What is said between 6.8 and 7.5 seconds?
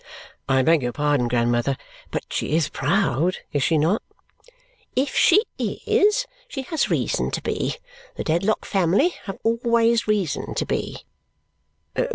reason to